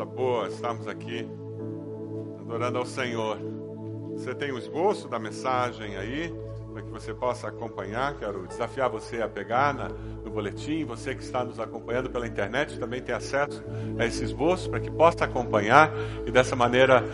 [0.00, 1.26] coisa boa estarmos aqui
[2.40, 3.38] adorando ao Senhor.
[4.12, 6.32] Você tem o esboço da mensagem aí,
[6.72, 8.14] para que você possa acompanhar.
[8.18, 10.84] Quero desafiar você a pegar na, no boletim.
[10.84, 13.62] Você que está nos acompanhando pela internet também tem acesso
[13.98, 15.92] a esse esboço, para que possa acompanhar
[16.26, 17.04] e dessa maneira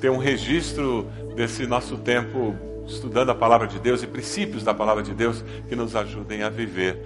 [0.00, 2.54] ter um registro desse nosso tempo
[2.86, 6.50] estudando a palavra de Deus e princípios da palavra de Deus que nos ajudem a
[6.50, 7.02] viver.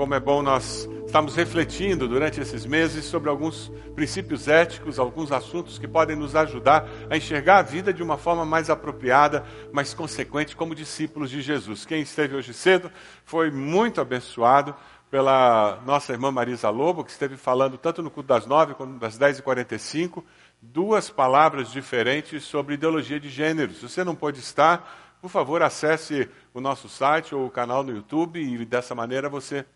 [0.00, 5.78] Como é bom nós Estamos refletindo durante esses meses sobre alguns princípios éticos, alguns assuntos
[5.78, 10.56] que podem nos ajudar a enxergar a vida de uma forma mais apropriada, mais consequente,
[10.56, 11.84] como discípulos de Jesus.
[11.84, 12.90] Quem esteve hoje cedo
[13.26, 14.74] foi muito abençoado
[15.10, 19.18] pela nossa irmã Marisa Lobo, que esteve falando tanto no culto das nove quanto das
[19.18, 20.24] dez e quarenta e cinco,
[20.62, 23.74] duas palavras diferentes sobre ideologia de gênero.
[23.74, 27.94] Se você não pôde estar, por favor, acesse o nosso site ou o canal no
[27.94, 29.66] YouTube e dessa maneira você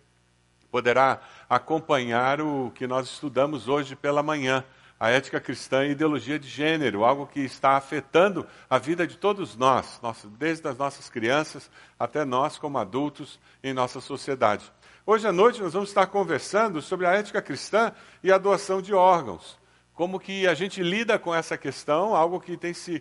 [0.74, 4.64] poderá acompanhar o que nós estudamos hoje pela manhã,
[4.98, 9.54] a ética cristã e ideologia de gênero, algo que está afetando a vida de todos
[9.54, 10.00] nós,
[10.36, 14.64] desde as nossas crianças até nós como adultos em nossa sociedade.
[15.06, 18.92] Hoje à noite nós vamos estar conversando sobre a ética cristã e a doação de
[18.92, 19.56] órgãos.
[19.94, 23.00] Como que a gente lida com essa questão, algo que tem se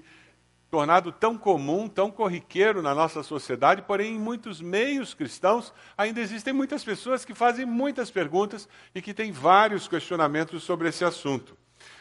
[0.74, 6.52] tornado tão comum, tão corriqueiro na nossa sociedade, porém em muitos meios cristãos ainda existem
[6.52, 11.56] muitas pessoas que fazem muitas perguntas e que têm vários questionamentos sobre esse assunto.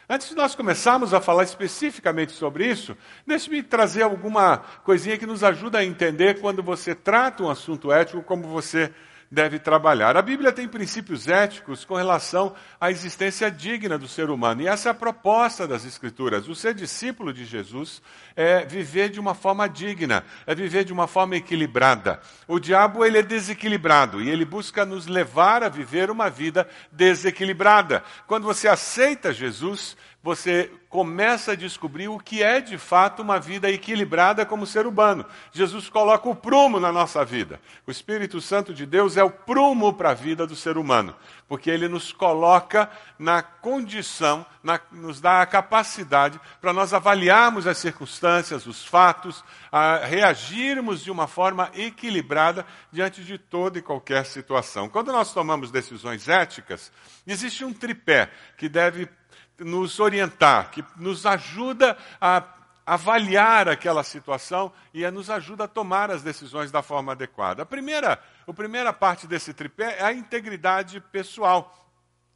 [0.08, 5.44] Antes de nós começarmos a falar especificamente sobre isso, deixe-me trazer alguma coisinha que nos
[5.44, 8.90] ajuda a entender quando você trata um assunto ético como você
[9.32, 10.14] deve trabalhar.
[10.14, 14.90] A Bíblia tem princípios éticos com relação à existência digna do ser humano, e essa
[14.90, 16.48] é a proposta das Escrituras.
[16.48, 18.02] O ser discípulo de Jesus
[18.36, 22.20] é viver de uma forma digna, é viver de uma forma equilibrada.
[22.46, 28.04] O diabo ele é desequilibrado e ele busca nos levar a viver uma vida desequilibrada.
[28.26, 33.68] Quando você aceita Jesus, você começa a descobrir o que é de fato uma vida
[33.68, 35.24] equilibrada como ser humano.
[35.50, 37.60] Jesus coloca o prumo na nossa vida.
[37.86, 41.16] O Espírito Santo de Deus é o prumo para a vida do ser humano,
[41.48, 42.88] porque ele nos coloca
[43.18, 49.42] na condição, na, nos dá a capacidade para nós avaliarmos as circunstâncias, os fatos,
[50.04, 54.88] reagirmos de uma forma equilibrada diante de toda e qualquer situação.
[54.88, 56.92] Quando nós tomamos decisões éticas,
[57.26, 59.08] existe um tripé que deve
[59.64, 62.42] nos orientar, que nos ajuda a
[62.84, 67.62] avaliar aquela situação e nos ajuda a tomar as decisões da forma adequada.
[67.62, 71.78] A primeira, a primeira parte desse tripé é a integridade pessoal.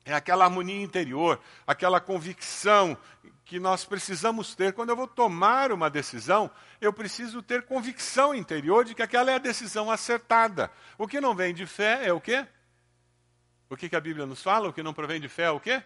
[0.04, 2.96] É aquela harmonia interior, aquela convicção
[3.44, 4.72] que nós precisamos ter.
[4.72, 6.48] Quando eu vou tomar uma decisão,
[6.80, 10.70] eu preciso ter convicção interior de que aquela é a decisão acertada.
[10.96, 12.46] O que não vem de fé é o quê?
[13.68, 14.68] O que, que a Bíblia nos fala?
[14.68, 15.82] O que não provém de fé é o quê?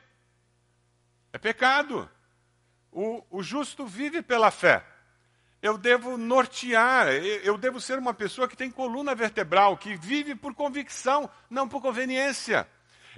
[1.32, 2.08] É pecado.
[2.92, 4.84] O, o justo vive pela fé.
[5.62, 10.54] Eu devo nortear, eu devo ser uma pessoa que tem coluna vertebral, que vive por
[10.54, 12.66] convicção, não por conveniência.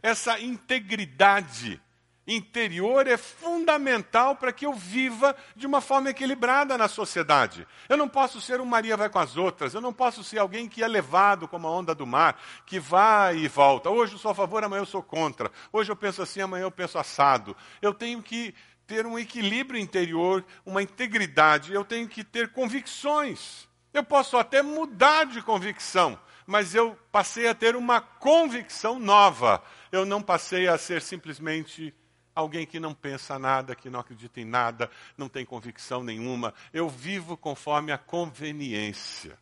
[0.03, 1.81] Essa integridade
[2.27, 7.66] interior é fundamental para que eu viva de uma forma equilibrada na sociedade.
[7.88, 10.69] Eu não posso ser um Maria vai com as outras, eu não posso ser alguém
[10.69, 13.91] que é levado como a onda do mar, que vai e volta.
[13.91, 15.50] Hoje eu sou a favor, amanhã eu sou contra.
[15.72, 17.56] Hoje eu penso assim, amanhã eu penso assado.
[17.81, 18.55] Eu tenho que
[18.87, 23.69] ter um equilíbrio interior, uma integridade, eu tenho que ter convicções.
[23.93, 29.62] Eu posso até mudar de convicção, mas eu passei a ter uma convicção nova.
[29.91, 31.94] Eu não passei a ser simplesmente
[32.34, 36.54] Alguém que não pensa nada, que não acredita em nada, não tem convicção nenhuma.
[36.72, 39.38] Eu vivo conforme a conveniência.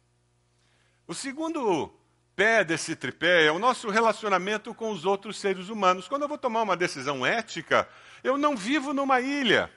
[1.07, 1.93] O segundo
[2.35, 6.09] pé desse tripé é o nosso relacionamento com os outros seres humanos.
[6.09, 7.89] Quando eu vou tomar uma decisão ética,
[8.25, 9.71] eu não vivo numa ilha.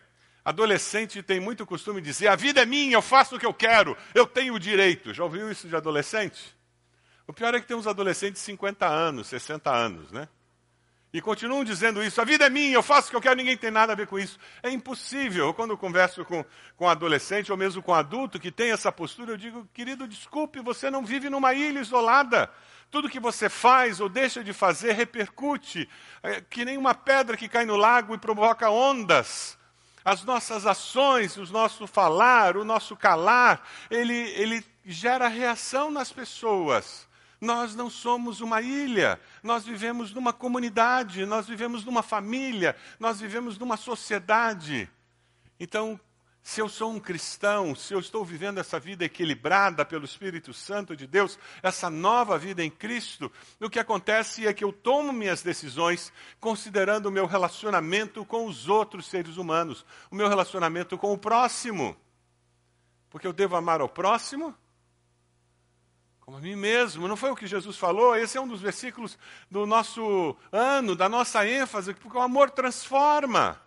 [0.44, 3.54] Adolescente tem muito costume de dizer: a vida é minha, eu faço o que eu
[3.54, 5.14] quero, eu tenho o direito.
[5.14, 6.56] Já ouviu isso de adolescente?
[7.28, 10.28] O pior é que tem uns adolescentes de 50 anos, 60 anos, né?
[11.14, 12.20] E continuam dizendo isso.
[12.20, 14.08] A vida é minha, eu faço o que eu quero, ninguém tem nada a ver
[14.08, 14.40] com isso.
[14.64, 15.54] É impossível.
[15.54, 16.44] Quando eu converso com,
[16.76, 20.90] com adolescente ou mesmo com adulto que tem essa postura, eu digo, querido, desculpe, você
[20.90, 22.50] não vive numa ilha isolada.
[22.90, 25.88] Tudo que você faz ou deixa de fazer repercute,
[26.24, 29.56] é, que nem uma pedra que cai no lago e provoca ondas.
[30.04, 37.08] As nossas ações, o nosso falar, o nosso calar, ele, ele gera reação nas pessoas.
[37.44, 43.58] Nós não somos uma ilha, nós vivemos numa comunidade, nós vivemos numa família, nós vivemos
[43.58, 44.90] numa sociedade.
[45.60, 46.00] Então,
[46.42, 50.96] se eu sou um cristão, se eu estou vivendo essa vida equilibrada pelo Espírito Santo
[50.96, 53.30] de Deus, essa nova vida em Cristo,
[53.60, 58.70] o que acontece é que eu tomo minhas decisões considerando o meu relacionamento com os
[58.70, 61.94] outros seres humanos, o meu relacionamento com o próximo.
[63.10, 64.56] Porque eu devo amar ao próximo
[66.26, 67.08] como a mim mesmo.
[67.08, 68.16] Não foi o que Jesus falou?
[68.16, 69.18] Esse é um dos versículos
[69.52, 73.62] do nosso ano, da nossa ênfase, porque o amor transforma.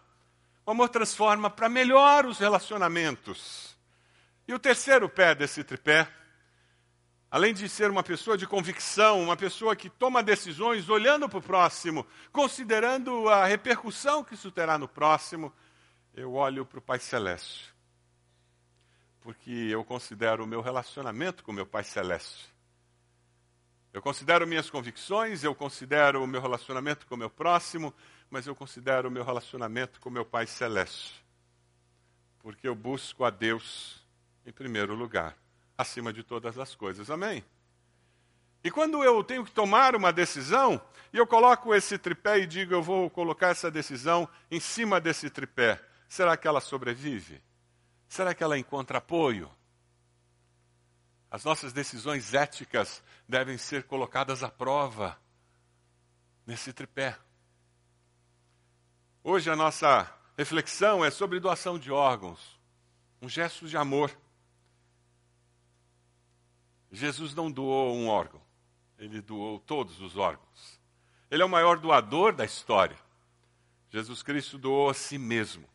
[0.64, 3.76] O amor transforma para melhor os relacionamentos.
[4.48, 6.08] E o terceiro pé desse tripé,
[7.30, 11.42] além de ser uma pessoa de convicção, uma pessoa que toma decisões olhando para o
[11.42, 15.52] próximo, considerando a repercussão que isso terá no próximo,
[16.14, 17.75] eu olho para o Pai Celeste.
[19.26, 22.48] Porque eu considero o meu relacionamento com meu Pai Celeste.
[23.92, 27.92] Eu considero minhas convicções, eu considero o meu relacionamento com o meu próximo,
[28.30, 31.24] mas eu considero o meu relacionamento com meu Pai Celeste.
[32.38, 34.00] Porque eu busco a Deus
[34.46, 35.36] em primeiro lugar,
[35.76, 37.10] acima de todas as coisas.
[37.10, 37.44] Amém?
[38.62, 40.80] E quando eu tenho que tomar uma decisão,
[41.12, 45.28] e eu coloco esse tripé e digo, eu vou colocar essa decisão em cima desse
[45.28, 47.42] tripé, será que ela sobrevive?
[48.08, 49.50] Será que ela encontra apoio?
[51.30, 55.20] As nossas decisões éticas devem ser colocadas à prova
[56.46, 57.18] nesse tripé.
[59.22, 62.58] Hoje a nossa reflexão é sobre doação de órgãos,
[63.20, 64.16] um gesto de amor.
[66.92, 68.40] Jesus não doou um órgão,
[68.96, 70.80] ele doou todos os órgãos.
[71.28, 72.96] Ele é o maior doador da história.
[73.90, 75.68] Jesus Cristo doou a si mesmo.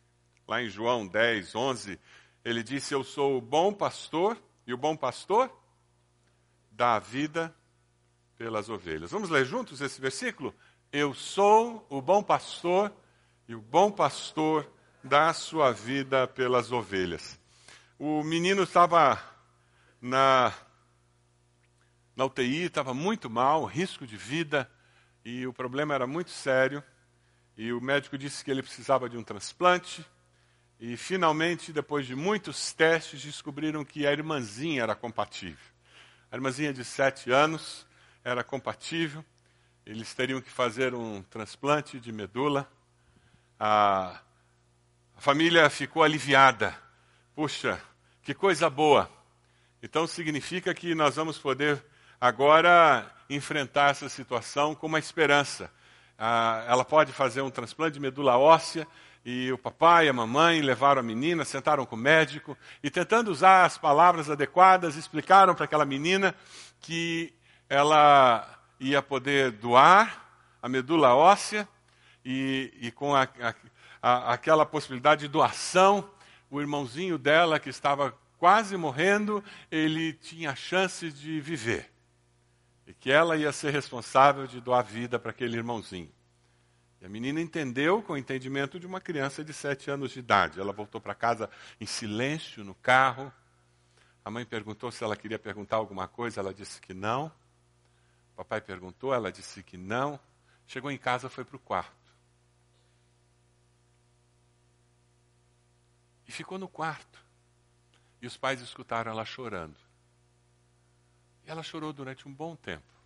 [0.48, 2.00] Lá em João 10, 11,
[2.44, 4.36] ele disse: Eu sou o bom pastor,
[4.66, 5.50] e o bom pastor
[6.70, 7.54] dá a vida
[8.36, 9.10] pelas ovelhas.
[9.10, 10.54] Vamos ler juntos esse versículo?
[10.92, 12.92] Eu sou o bom pastor
[13.48, 14.70] e o bom pastor
[15.02, 17.38] dá a sua vida pelas ovelhas.
[17.98, 19.22] O menino estava
[20.00, 20.52] na,
[22.16, 24.70] na UTI, estava muito mal, risco de vida,
[25.24, 26.82] e o problema era muito sério.
[27.56, 30.04] E o médico disse que ele precisava de um transplante.
[30.84, 35.70] E finalmente, depois de muitos testes, descobriram que a irmãzinha era compatível.
[36.28, 37.86] A irmãzinha de sete anos
[38.24, 39.24] era compatível.
[39.86, 42.68] Eles teriam que fazer um transplante de medula
[43.60, 44.18] a,
[45.16, 46.76] a família ficou aliviada.
[47.32, 47.80] Puxa,
[48.20, 49.08] que coisa boa.
[49.80, 51.80] Então significa que nós vamos poder
[52.20, 55.70] agora enfrentar essa situação com uma esperança.
[56.18, 58.84] Ah, ela pode fazer um transplante de medula óssea
[59.24, 63.30] e o papai e a mamãe levaram a menina, sentaram com o médico e tentando
[63.30, 66.34] usar as palavras adequadas, explicaram para aquela menina
[66.80, 67.32] que
[67.68, 70.22] ela ia poder doar
[70.60, 71.68] a medula óssea
[72.24, 73.54] e, e com a, a,
[74.02, 76.08] a, aquela possibilidade de doação,
[76.50, 81.90] o irmãozinho dela, que estava quase morrendo, ele tinha chance de viver.
[82.86, 86.10] E que ela ia ser responsável de doar vida para aquele irmãozinho.
[87.02, 90.60] E a menina entendeu com o entendimento de uma criança de sete anos de idade.
[90.60, 91.50] Ela voltou para casa
[91.80, 93.32] em silêncio, no carro.
[94.24, 97.26] A mãe perguntou se ela queria perguntar alguma coisa, ela disse que não.
[98.30, 100.18] O papai perguntou, ela disse que não.
[100.64, 102.14] Chegou em casa, foi para o quarto.
[106.28, 107.18] E ficou no quarto.
[108.20, 109.76] E os pais escutaram ela chorando.
[111.44, 113.01] E ela chorou durante um bom tempo.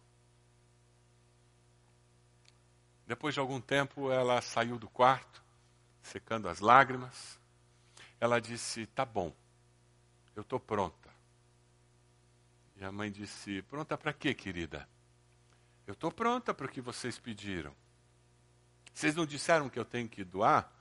[3.07, 5.43] Depois de algum tempo, ela saiu do quarto,
[6.03, 7.39] secando as lágrimas.
[8.19, 9.35] Ela disse: Tá bom,
[10.35, 11.11] eu estou pronta.
[12.77, 14.89] E a mãe disse: Pronta para quê, querida?
[15.87, 17.73] Eu estou pronta para o que vocês pediram.
[18.93, 20.73] Vocês não disseram que eu tenho que doar?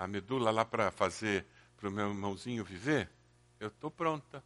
[0.00, 1.44] a medula lá para fazer
[1.76, 3.10] para o meu irmãozinho viver,
[3.58, 4.42] eu estou pronta.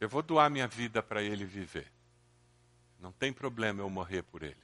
[0.00, 1.92] Eu vou doar minha vida para ele viver.
[2.98, 4.60] Não tem problema eu morrer por ele.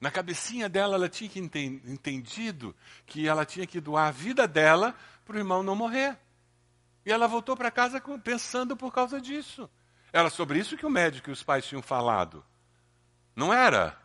[0.00, 2.74] Na cabecinha dela, ela tinha que entendido
[3.06, 6.18] que ela tinha que doar a vida dela para o irmão não morrer.
[7.04, 9.70] E ela voltou para casa pensando por causa disso.
[10.12, 12.44] Era sobre isso que o médico e os pais tinham falado.
[13.34, 13.98] Não era.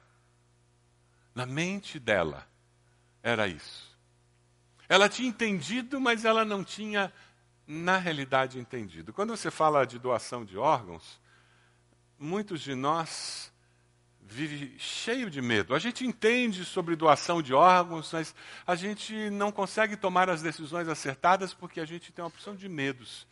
[1.33, 2.47] Na mente dela,
[3.23, 3.97] era isso.
[4.87, 7.13] Ela tinha entendido, mas ela não tinha,
[7.65, 9.13] na realidade, entendido.
[9.13, 11.19] Quando você fala de doação de órgãos,
[12.19, 13.50] muitos de nós
[14.33, 15.75] vivem cheio de medo.
[15.75, 18.33] A gente entende sobre doação de órgãos, mas
[18.65, 22.67] a gente não consegue tomar as decisões acertadas porque a gente tem uma opção de
[22.69, 23.27] medos.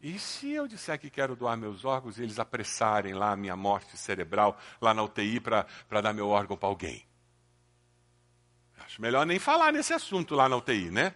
[0.00, 3.56] E se eu disser que quero doar meus órgãos e eles apressarem lá a minha
[3.56, 7.04] morte cerebral, lá na UTI, para dar meu órgão para alguém?
[8.84, 11.14] Acho melhor nem falar nesse assunto lá na UTI, né?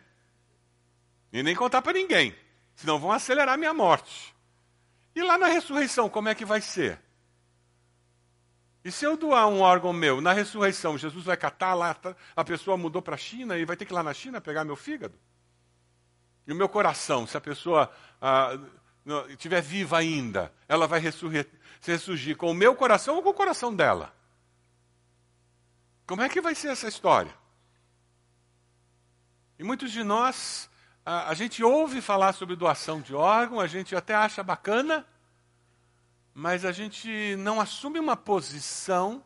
[1.33, 2.35] E nem contar para ninguém,
[2.75, 4.35] senão vão acelerar minha morte.
[5.15, 7.01] E lá na ressurreição, como é que vai ser?
[8.87, 12.45] E se eu doar um órgão meu na ressurreição, Jesus vai catar lá, tá, a
[12.45, 14.77] pessoa mudou para a China e vai ter que ir lá na China pegar meu
[14.77, 15.19] fígado?
[16.47, 17.91] E o meu coração, se a pessoa
[18.23, 18.57] ah,
[19.29, 21.49] estiver viva ainda, ela vai ressurgir,
[21.83, 24.15] ressurgir com o meu coração ou com o coração dela?
[26.07, 27.35] Como é que vai ser essa história?
[29.59, 30.71] E muitos de nós,
[31.05, 35.05] a, a gente ouve falar sobre doação de órgão, a gente até acha bacana,
[36.39, 39.25] mas a gente não assume uma posição,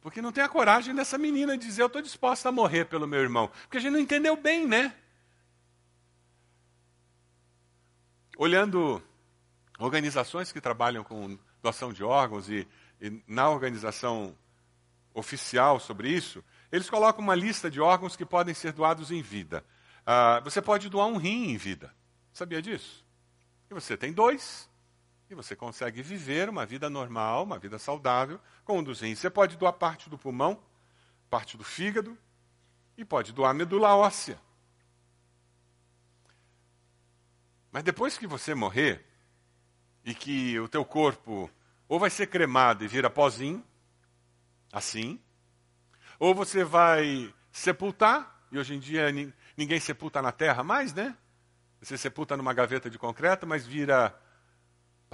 [0.00, 3.20] porque não tem a coragem dessa menina dizer: Eu estou disposta a morrer pelo meu
[3.20, 3.46] irmão.
[3.62, 4.92] Porque a gente não entendeu bem, né?
[8.36, 9.00] Olhando
[9.78, 12.66] organizações que trabalham com doação de órgãos e,
[13.00, 14.36] e na organização
[15.14, 16.42] oficial sobre isso,
[16.72, 19.64] eles colocam uma lista de órgãos que podem ser doados em vida.
[20.00, 21.94] Uh, você pode doar um rim em vida.
[22.32, 23.06] Sabia disso?
[23.70, 24.68] E você tem dois,
[25.34, 28.40] e você consegue viver uma vida normal, uma vida saudável,
[29.00, 29.18] rins.
[29.18, 30.62] Você pode doar parte do pulmão,
[31.28, 32.16] parte do fígado,
[32.96, 34.40] e pode doar medula óssea.
[37.72, 39.04] Mas depois que você morrer,
[40.04, 41.50] e que o teu corpo
[41.88, 43.64] ou vai ser cremado e vira pozinho,
[44.72, 45.20] assim,
[46.18, 49.06] ou você vai sepultar, e hoje em dia
[49.56, 51.16] ninguém sepulta na terra mais, né?
[51.80, 54.16] Você sepulta numa gaveta de concreto, mas vira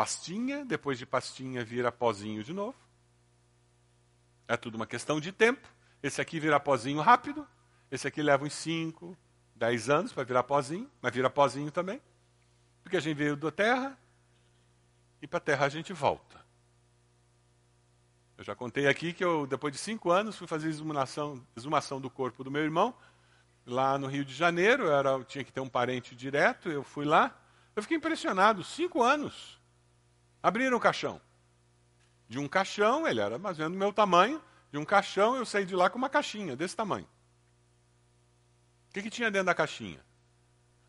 [0.00, 2.75] pastinha, depois de pastinha vira pozinho de novo.
[4.49, 5.69] É tudo uma questão de tempo.
[6.02, 7.47] Esse aqui vira pozinho rápido,
[7.90, 9.14] esse aqui leva uns 5,
[9.54, 12.00] 10 anos para virar pozinho, mas vira pozinho também.
[12.83, 13.99] Porque a gente veio da terra
[15.21, 16.42] e para a terra a gente volta.
[18.38, 22.09] Eu já contei aqui que eu, depois de cinco anos, fui fazer exumação, exumação do
[22.09, 22.95] corpo do meu irmão,
[23.66, 24.85] lá no Rio de Janeiro.
[24.85, 27.38] Eu, era, eu tinha que ter um parente direto, eu fui lá.
[27.76, 29.60] Eu fiquei impressionado, cinco anos.
[30.42, 31.20] Abriram o caixão.
[32.28, 35.44] De um caixão, ele era mais ou menos do meu tamanho, de um caixão eu
[35.44, 37.09] saí de lá com uma caixinha desse tamanho.
[38.88, 40.04] O que, que tinha dentro da caixinha?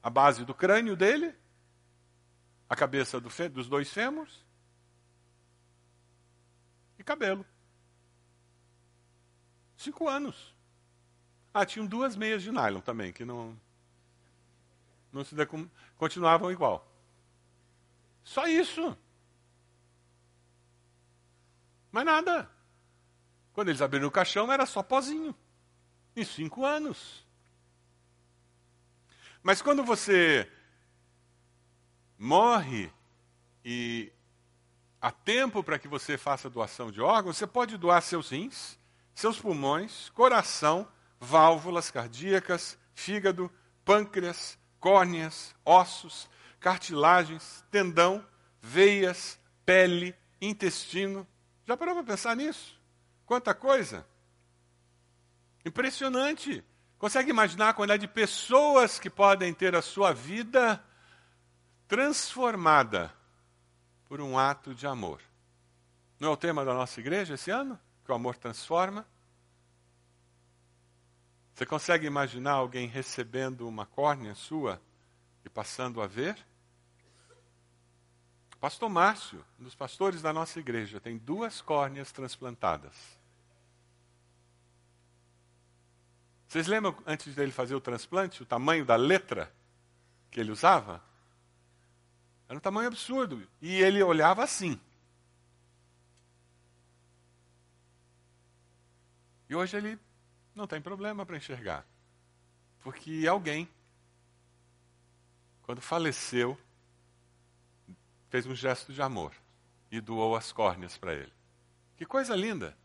[0.02, 1.36] A base do crânio dele,
[2.70, 4.46] a cabeça do dos dois fêmurs
[6.98, 7.46] e cabelo.
[9.76, 10.56] Cinco anos.
[11.54, 13.60] Ah, tinham duas meias de nylon também, que não,
[15.12, 15.36] não se
[15.98, 16.88] continuavam igual.
[18.24, 18.96] Só isso.
[21.92, 22.50] Mas nada.
[23.54, 25.36] Quando eles abriram o caixão, era só pozinho.
[26.16, 27.26] Em cinco anos.
[29.44, 30.50] Mas quando você
[32.18, 32.92] morre
[33.66, 34.12] e
[35.02, 38.78] há tempo para que você faça doação de órgãos, você pode doar seus rins,
[39.14, 40.88] seus pulmões, coração,
[41.20, 43.52] válvulas cardíacas, fígado,
[43.84, 46.30] pâncreas, córneas, ossos,
[46.60, 48.26] cartilagens, tendão,
[48.62, 51.28] veias, pele, intestino,
[51.72, 52.78] já parou para pensar nisso?
[53.26, 54.06] Quanta coisa!
[55.66, 56.64] Impressionante!
[56.98, 60.84] Consegue imaginar a quantidade de pessoas que podem ter a sua vida
[61.88, 63.12] transformada
[64.06, 65.22] por um ato de amor?
[66.20, 67.80] Não é o tema da nossa igreja esse ano?
[68.04, 69.08] Que o amor transforma?
[71.54, 74.82] Você consegue imaginar alguém recebendo uma córnea sua
[75.46, 76.36] e passando a ver?
[78.62, 82.96] Pastor Márcio, um dos pastores da nossa igreja, tem duas córneas transplantadas.
[86.48, 89.52] Vocês lembram, antes dele fazer o transplante, o tamanho da letra
[90.30, 91.04] que ele usava?
[92.48, 93.48] Era um tamanho absurdo.
[93.60, 94.80] E ele olhava assim.
[99.50, 99.98] E hoje ele
[100.54, 101.84] não tem problema para enxergar.
[102.84, 103.68] Porque alguém,
[105.64, 106.56] quando faleceu,
[108.32, 109.34] fez um gesto de amor
[109.92, 111.34] e doou as córneas para ele.
[111.98, 112.76] Que coisa linda!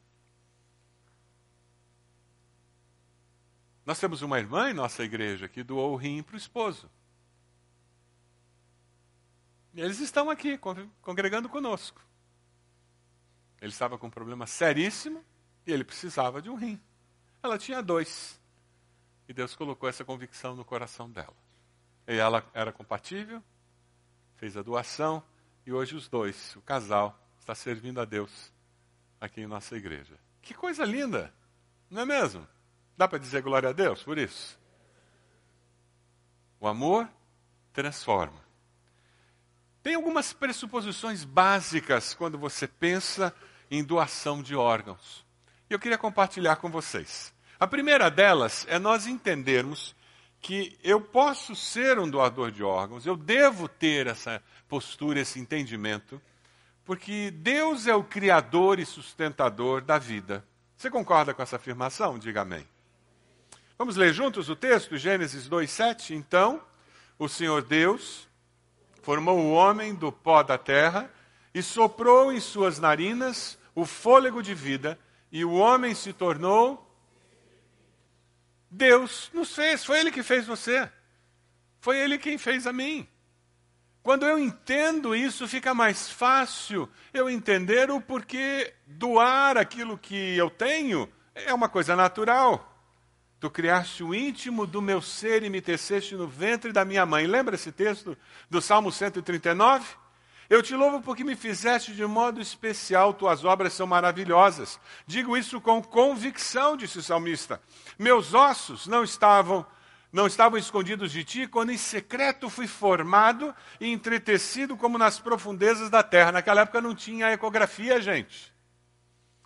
[3.87, 6.91] Nós temos uma irmã em nossa igreja que doou o rim para o esposo.
[9.73, 10.59] E eles estão aqui,
[11.01, 12.05] congregando conosco.
[13.61, 15.25] Ele estava com um problema seríssimo
[15.65, 16.81] e ele precisava de um rim.
[17.41, 18.41] Ela tinha dois.
[19.29, 21.37] E Deus colocou essa convicção no coração dela.
[22.09, 23.41] E ela era compatível,
[24.35, 25.23] fez a doação,
[25.67, 28.53] e hoje os dois, o casal, está servindo a Deus
[29.21, 30.17] aqui em nossa igreja.
[30.41, 31.35] Que coisa linda,
[31.91, 32.47] não é mesmo?
[32.97, 34.59] Dá para dizer glória a Deus por isso?
[36.61, 37.09] O amor
[37.73, 38.41] transforma.
[39.83, 43.35] Tem algumas pressuposições básicas quando você pensa
[43.71, 45.27] em doação de órgãos.
[45.69, 47.35] E eu queria compartilhar com vocês.
[47.59, 49.97] A primeira delas é nós entendermos
[50.41, 56.21] que eu posso ser um doador de órgãos, eu devo ter essa postura, esse entendimento,
[56.85, 60.45] porque Deus é o criador e sustentador da vida.
[60.77, 62.19] Você concorda com essa afirmação?
[62.19, 62.67] Diga amém.
[63.79, 66.15] Vamos ler juntos o texto, Gênesis 2:7.
[66.15, 66.63] Então,
[67.19, 68.29] o Senhor Deus
[69.03, 71.11] formou o homem do pó da terra
[71.55, 74.99] e soprou em suas narinas o fôlego de vida,
[75.31, 76.87] e o homem se tornou
[78.71, 80.91] Deus nos fez, foi Ele que fez você.
[81.81, 83.09] Foi Ele quem fez a mim.
[84.07, 90.49] Quando eu entendo isso, fica mais fácil eu entender o porquê doar aquilo que eu
[90.49, 92.73] tenho é uma coisa natural.
[93.41, 97.27] Tu criaste o íntimo do meu ser e me teceste no ventre da minha mãe.
[97.27, 98.17] Lembra esse texto
[98.49, 99.85] do Salmo 139?
[100.49, 104.79] Eu te louvo porque me fizeste de modo especial, tuas obras são maravilhosas.
[105.05, 107.61] Digo isso com convicção, disse o salmista.
[107.99, 109.67] Meus ossos não estavam
[110.17, 115.91] não estavam escondidos de ti, quando em secreto fui formado e entretecido como nas profundezas
[115.91, 116.33] da terra.
[116.33, 118.51] Naquela época não tinha ecografia, gente.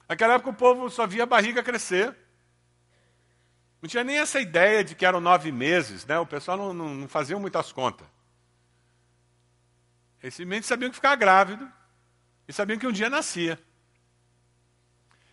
[0.08, 2.16] Naquela época o povo só via a barriga crescer.
[3.82, 6.16] Não tinha nem essa ideia de que eram nove meses, né?
[6.20, 8.06] O pessoal não, não, não fazia muitas contas.
[10.22, 11.68] Eles simplesmente sabiam que ficava grávido
[12.46, 13.58] e sabiam que um dia nascia.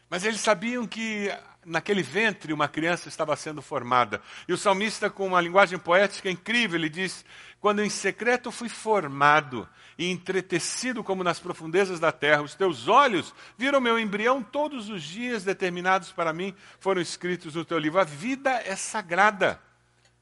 [0.10, 1.30] Mas eles sabiam que
[1.68, 4.22] naquele ventre uma criança estava sendo formada.
[4.48, 7.26] E o salmista, com uma linguagem poética incrível, ele diz:
[7.60, 13.36] Quando em secreto fui formado e entretecido como nas profundezas da terra, os teus olhos
[13.58, 18.00] viram meu embrião, todos os dias determinados para mim foram escritos no teu livro.
[18.00, 19.62] A vida é sagrada.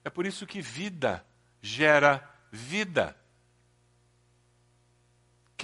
[0.03, 1.25] É por isso que vida
[1.61, 3.15] gera vida.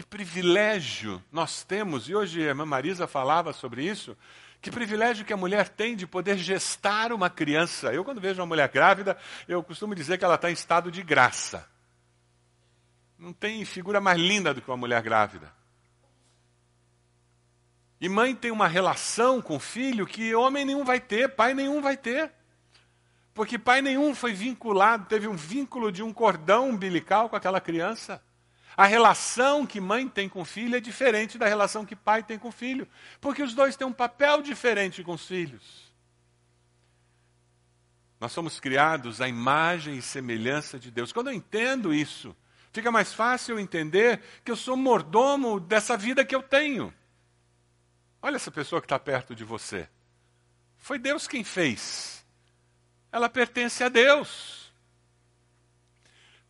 [0.02, 4.18] Que privilégio nós temos, e hoje a irmã Marisa falava sobre isso,
[4.60, 7.94] que privilégio que a mulher tem de poder gestar uma criança.
[7.94, 9.16] Eu, quando vejo uma mulher grávida,
[9.48, 11.70] eu costumo dizer que ela está em estado de graça.
[13.16, 15.54] Não tem figura mais linda do que uma mulher grávida.
[18.00, 21.80] E mãe tem uma relação com o filho que homem nenhum vai ter, pai nenhum
[21.80, 22.32] vai ter.
[23.36, 28.20] Porque pai nenhum foi vinculado, teve um vínculo de um cordão umbilical com aquela criança.
[28.82, 32.52] A relação que mãe tem com filho é diferente da relação que pai tem com
[32.52, 32.88] filho,
[33.20, 35.94] porque os dois têm um papel diferente com os filhos.
[38.20, 41.14] Nós somos criados à imagem e semelhança de Deus.
[41.14, 42.36] Quando eu entendo isso,
[42.74, 46.92] fica mais fácil entender que eu sou mordomo dessa vida que eu tenho.
[48.20, 49.88] Olha essa pessoa que está perto de você.
[50.80, 52.26] Foi Deus quem fez.
[53.12, 54.61] Ela pertence a Deus.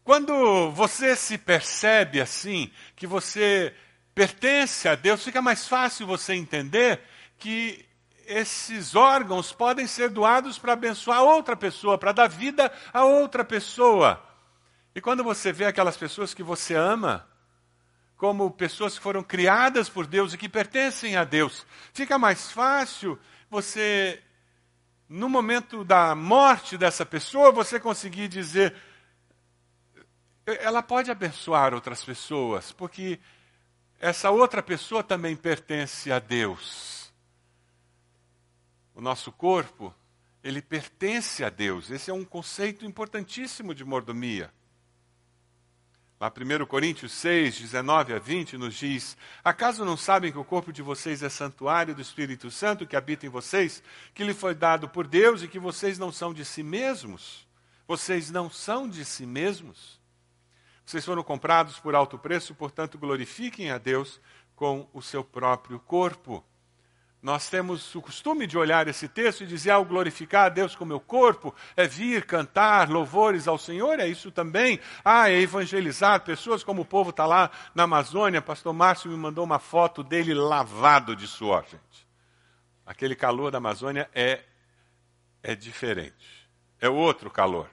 [0.03, 3.73] Quando você se percebe assim, que você
[4.15, 7.01] pertence a Deus, fica mais fácil você entender
[7.37, 7.85] que
[8.25, 14.23] esses órgãos podem ser doados para abençoar outra pessoa, para dar vida a outra pessoa.
[14.95, 17.27] E quando você vê aquelas pessoas que você ama,
[18.17, 23.19] como pessoas que foram criadas por Deus e que pertencem a Deus, fica mais fácil
[23.49, 24.21] você,
[25.09, 28.75] no momento da morte dessa pessoa, você conseguir dizer:
[30.59, 33.19] ela pode abençoar outras pessoas, porque
[33.99, 37.13] essa outra pessoa também pertence a Deus.
[38.95, 39.93] O nosso corpo,
[40.43, 41.89] ele pertence a Deus.
[41.91, 44.51] Esse é um conceito importantíssimo de mordomia.
[46.19, 50.71] Lá 1 Coríntios 6, 19 a 20 nos diz: Acaso não sabem que o corpo
[50.71, 53.81] de vocês é santuário do Espírito Santo que habita em vocês,
[54.13, 57.47] que lhe foi dado por Deus e que vocês não são de si mesmos?
[57.87, 60.00] Vocês não são de si mesmos?
[60.91, 64.19] Vocês foram comprados por alto preço, portanto, glorifiquem a Deus
[64.53, 66.43] com o seu próprio corpo.
[67.21, 70.83] Nós temos o costume de olhar esse texto e dizer, ao glorificar a Deus com
[70.83, 74.81] o meu corpo, é vir cantar louvores ao Senhor, é isso também.
[75.01, 78.41] Ah, é evangelizar pessoas, como o povo está lá na Amazônia.
[78.41, 82.05] Pastor Márcio me mandou uma foto dele lavado de suor, gente.
[82.85, 84.41] Aquele calor da Amazônia é,
[85.41, 86.49] é diferente.
[86.81, 87.69] É outro calor.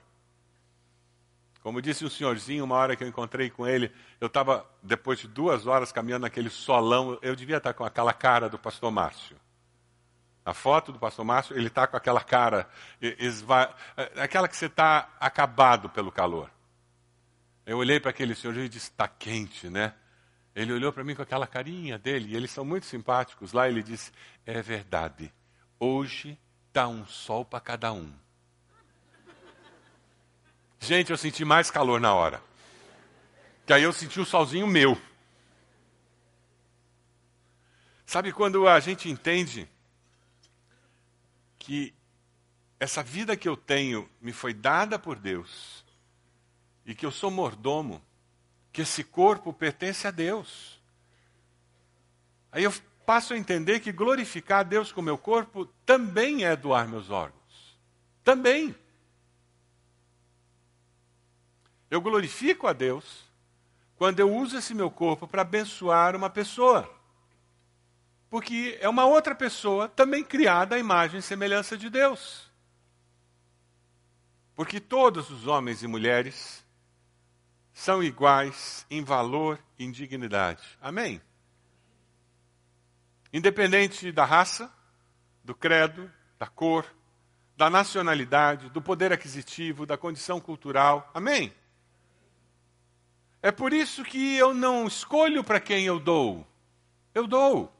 [1.62, 5.28] Como disse um senhorzinho, uma hora que eu encontrei com ele, eu estava, depois de
[5.28, 9.36] duas horas caminhando naquele solão, eu devia estar com aquela cara do pastor Márcio.
[10.44, 12.68] A foto do pastor Márcio, ele está com aquela cara,
[13.00, 13.74] esva...
[13.96, 16.50] É, aquela que você está acabado pelo calor.
[17.66, 19.92] Eu olhei para aquele senhor e disse, está quente, né?
[20.54, 23.52] Ele olhou para mim com aquela carinha dele, e eles são muito simpáticos.
[23.52, 24.10] Lá ele disse,
[24.46, 25.30] é verdade,
[25.78, 28.10] hoje está um sol para cada um.
[30.80, 32.42] Gente, eu senti mais calor na hora.
[33.66, 35.00] Que aí eu senti o solzinho meu.
[38.06, 39.68] Sabe quando a gente entende
[41.58, 41.94] que
[42.80, 45.84] essa vida que eu tenho me foi dada por Deus
[46.86, 48.02] e que eu sou mordomo,
[48.72, 50.80] que esse corpo pertence a Deus.
[52.50, 52.72] Aí eu
[53.04, 57.78] passo a entender que glorificar a Deus com meu corpo também é doar meus órgãos.
[58.24, 58.74] Também.
[61.90, 63.28] Eu glorifico a Deus
[63.96, 66.88] quando eu uso esse meu corpo para abençoar uma pessoa.
[68.30, 72.48] Porque é uma outra pessoa também criada à imagem e semelhança de Deus.
[74.54, 76.64] Porque todos os homens e mulheres
[77.72, 80.76] são iguais em valor e em dignidade.
[80.80, 81.20] Amém?
[83.32, 84.72] Independente da raça,
[85.44, 86.84] do credo, da cor,
[87.56, 91.10] da nacionalidade, do poder aquisitivo, da condição cultural.
[91.14, 91.52] Amém?
[93.42, 96.46] É por isso que eu não escolho para quem eu dou.
[97.14, 97.72] Eu dou.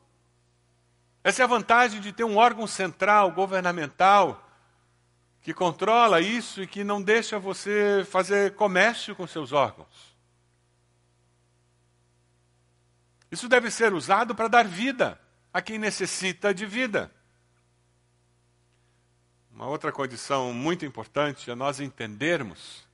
[1.22, 4.48] Essa é a vantagem de ter um órgão central, governamental,
[5.42, 10.16] que controla isso e que não deixa você fazer comércio com seus órgãos.
[13.30, 15.20] Isso deve ser usado para dar vida
[15.52, 17.10] a quem necessita de vida.
[19.52, 22.87] Uma outra condição muito importante é nós entendermos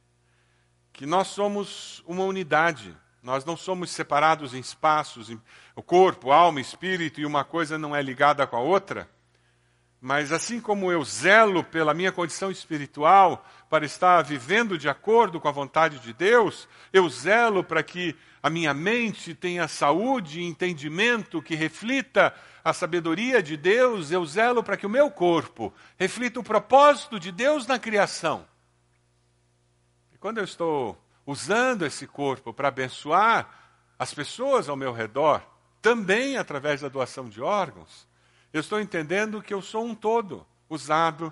[0.95, 2.97] que nós somos uma unidade.
[3.21, 5.41] Nós não somos separados em espaços, em,
[5.75, 9.11] o corpo, alma, espírito, e uma coisa não é ligada com a outra.
[10.01, 15.49] Mas assim como eu zelo pela minha condição espiritual, para estar vivendo de acordo com
[15.49, 21.43] a vontade de Deus, eu zelo para que a minha mente tenha saúde e entendimento
[21.43, 26.45] que reflita a sabedoria de Deus, eu zelo para que o meu corpo reflita o
[26.45, 28.47] propósito de Deus na criação.
[30.25, 33.47] Quando eu estou usando esse corpo para abençoar
[33.99, 35.47] as pessoas ao meu redor,
[35.83, 38.09] também através da doação de órgãos,
[38.51, 41.31] eu estou entendendo que eu sou um todo usado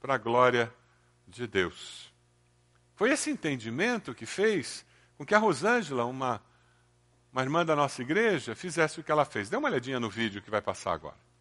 [0.00, 0.74] para a glória
[1.28, 2.12] de Deus.
[2.96, 4.84] Foi esse entendimento que fez
[5.16, 6.42] com que a Rosângela, uma,
[7.32, 9.48] uma irmã da nossa igreja, fizesse o que ela fez.
[9.50, 11.31] Dê uma olhadinha no vídeo que vai passar agora.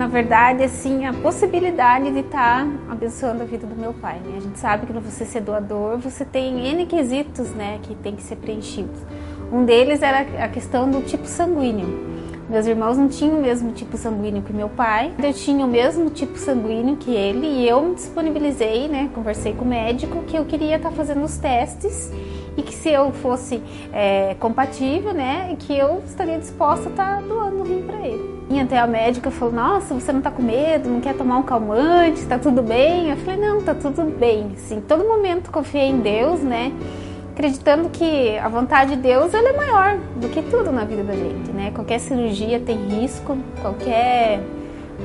[0.00, 4.18] Na verdade, assim, a possibilidade de estar tá abençoando a vida do meu pai.
[4.24, 4.38] Né?
[4.38, 8.16] A gente sabe que para você ser doador, você tem N quesitos, né, que tem
[8.16, 8.98] que ser preenchidos.
[9.52, 12.08] Um deles era a questão do tipo sanguíneo.
[12.48, 15.12] Meus irmãos não tinham o mesmo tipo sanguíneo que meu pai.
[15.22, 19.10] Eu tinha o mesmo tipo sanguíneo que ele e eu me disponibilizei, né?
[19.14, 22.10] Conversei com o médico que eu queria estar tá fazendo os testes
[22.56, 27.20] e que se eu fosse é, compatível, né, que eu estaria disposta a estar tá
[27.20, 28.39] doando o rim para ele.
[28.50, 31.42] E até a médica falou: Nossa, você não tá com medo, não quer tomar um
[31.44, 33.08] calmante, tá tudo bem?
[33.10, 34.56] Eu falei: Não, tá tudo bem.
[34.56, 36.72] Sim, todo momento confiei em Deus, né?
[37.32, 41.14] Acreditando que a vontade de Deus ela é maior do que tudo na vida da
[41.14, 41.70] gente, né?
[41.72, 44.40] Qualquer cirurgia tem risco, qualquer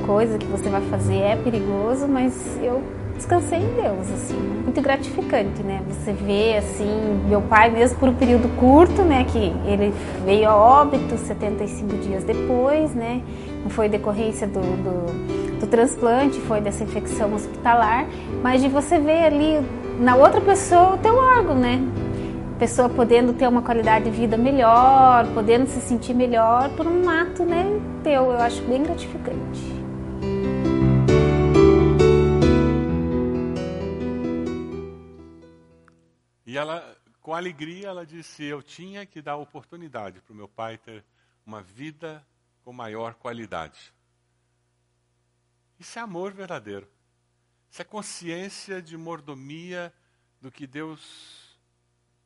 [0.08, 2.81] coisa que você vai fazer é perigoso, mas eu
[3.15, 5.82] descansei em Deus, assim, muito gratificante, né?
[5.89, 10.56] Você vê, assim, meu pai mesmo por um período curto, né, que ele veio a
[10.56, 13.21] óbito 75 dias depois, né,
[13.63, 18.06] não foi decorrência do, do, do transplante, foi dessa infecção hospitalar,
[18.43, 19.65] mas de você ver ali
[19.99, 21.82] na outra pessoa o teu órgão, né,
[22.60, 27.43] pessoa podendo ter uma qualidade de vida melhor, podendo se sentir melhor por um ato,
[27.43, 29.74] né, teu, eu acho bem gratificante.
[36.55, 40.77] E ela, com alegria, ela disse: Eu tinha que dar oportunidade para o meu pai
[40.77, 41.03] ter
[41.45, 42.25] uma vida
[42.63, 43.93] com maior qualidade.
[45.77, 46.89] Isso é amor verdadeiro.
[47.69, 49.93] Isso é consciência de mordomia
[50.39, 51.59] do que Deus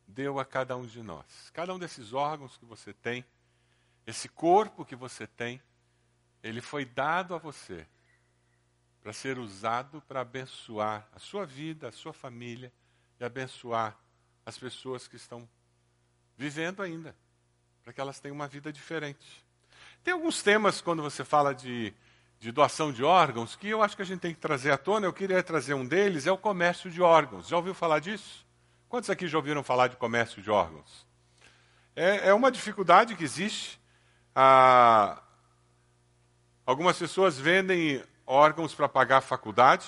[0.08, 1.50] deu a cada um de nós.
[1.52, 3.26] Cada um desses órgãos que você tem,
[4.06, 5.60] esse corpo que você tem,
[6.44, 7.88] ele foi dado a você
[9.02, 12.72] para ser usado para abençoar a sua vida, a sua família
[13.20, 14.00] e abençoar
[14.46, 15.48] as pessoas que estão
[16.38, 17.16] vivendo ainda,
[17.84, 19.44] para que elas tenham uma vida diferente.
[20.04, 21.94] Tem alguns temas, quando você fala de,
[22.40, 25.06] de doação de órgãos, que eu acho que a gente tem que trazer à tona.
[25.06, 27.48] Eu queria trazer um deles, é o comércio de órgãos.
[27.48, 28.46] Já ouviu falar disso?
[28.88, 31.06] Quantos aqui já ouviram falar de comércio de órgãos?
[31.96, 33.80] É, é uma dificuldade que existe.
[34.34, 35.22] Ah,
[36.66, 39.86] algumas pessoas vendem órgãos para pagar a faculdade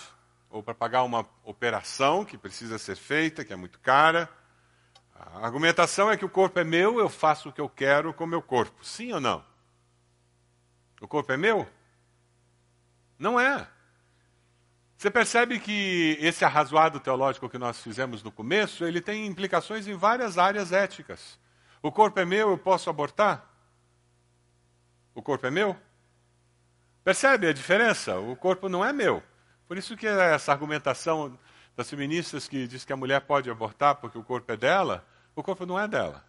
[0.50, 4.30] ou para pagar uma operação que precisa ser feita, que é muito cara.
[5.34, 8.24] A argumentação é que o corpo é meu, eu faço o que eu quero com
[8.24, 8.84] o meu corpo.
[8.84, 9.44] Sim ou não?
[11.00, 11.68] O corpo é meu?
[13.20, 13.68] Não é.
[14.98, 19.96] Você percebe que esse arrazoado teológico que nós fizemos no começo, ele tem implicações em
[19.96, 21.40] várias áreas éticas.
[21.82, 23.48] O corpo é meu, eu posso abortar?
[25.14, 25.76] O corpo é meu?
[27.04, 28.20] Percebe a diferença?
[28.20, 29.24] O corpo não é meu.
[29.68, 31.38] Por isso que essa argumentação
[31.76, 35.04] das feministas que diz que a mulher pode abortar porque o corpo é dela,
[35.36, 36.24] o corpo não é dela.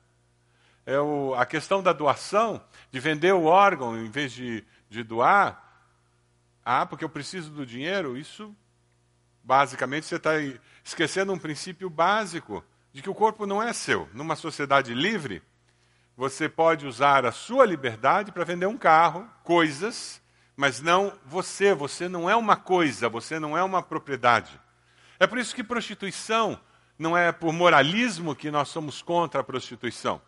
[0.85, 5.63] É o, a questão da doação, de vender o órgão em vez de, de doar,
[6.65, 8.55] ah, porque eu preciso do dinheiro, isso
[9.43, 10.33] basicamente você está
[10.85, 14.09] esquecendo um princípio básico de que o corpo não é seu.
[14.13, 15.43] Numa sociedade livre,
[16.17, 20.23] você pode usar a sua liberdade para vender um carro, coisas,
[20.57, 21.75] mas não você.
[21.75, 24.61] Você não é uma coisa, você não é uma propriedade.
[25.19, 26.61] É por isso que prostituição
[27.03, 30.23] não é por moralismo que nós somos contra a prostituição.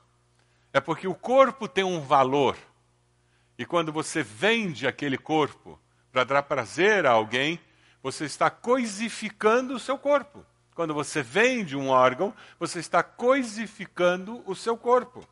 [0.72, 2.58] É porque o corpo tem um valor.
[3.56, 7.60] E quando você vende aquele corpo para dar prazer a alguém,
[8.02, 10.44] você está coisificando o seu corpo.
[10.74, 15.26] Quando você vende um órgão, você está coisificando o seu corpo.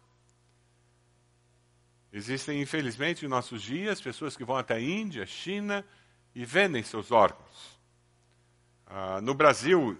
[2.12, 5.84] Existem, infelizmente, em nossos dias, pessoas que vão até a Índia, China
[6.34, 7.80] e vendem seus órgãos.
[8.86, 9.98] Ah, no Brasil,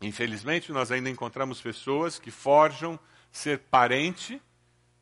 [0.00, 2.98] infelizmente, nós ainda encontramos pessoas que forjam
[3.30, 4.40] ser parente